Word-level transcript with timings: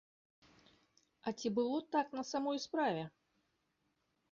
Але 1.25 1.33
ці 1.39 1.51
было 1.59 1.77
так 1.97 2.07
на 2.21 2.25
самой 2.31 2.57
справе? 2.65 3.03